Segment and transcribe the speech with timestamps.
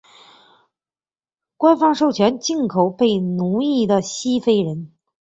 [1.57, 4.91] 官方授权进口被奴役的西非人。